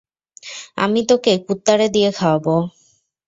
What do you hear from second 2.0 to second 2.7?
খাওয়াবো।